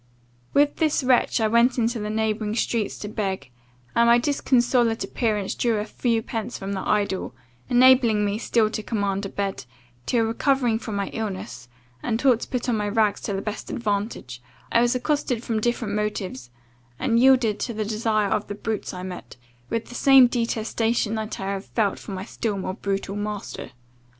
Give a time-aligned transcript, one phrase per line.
[0.51, 3.51] "With this wretch I went into the neighbouring streets to beg,
[3.95, 7.35] and my disconsolate appearance drew a few pence from the idle,
[7.69, 9.65] enabling me still to command a bed;
[10.07, 11.67] till, recovering from my illness,
[12.01, 14.41] and taught to put on my rags to the best advantage,
[14.71, 16.49] I was accosted from different motives,
[16.97, 19.35] and yielded to the desire of the brutes I met,
[19.69, 23.69] with the same detestation that I had felt for my still more brutal master.